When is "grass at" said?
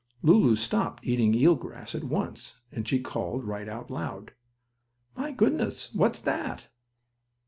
1.55-2.03